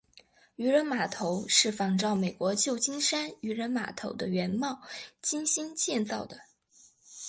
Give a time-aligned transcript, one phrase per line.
[0.55, 4.81] 渔人码头是仿照美国旧金山渔人码头的原貌
[5.21, 6.39] 精心建造的。